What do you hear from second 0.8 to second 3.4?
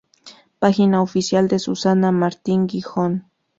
oficial de Susana Martín Gijón